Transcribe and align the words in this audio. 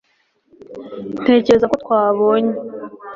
ntekereza 1.21 1.65
ko 1.71 1.75
twabonye 1.83 2.53